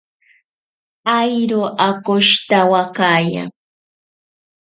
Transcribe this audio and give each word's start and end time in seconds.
Airo 1.19 1.61
akoshitawakaya. 1.87 3.43